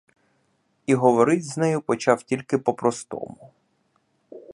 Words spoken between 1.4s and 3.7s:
з нею почав тільки по-простому.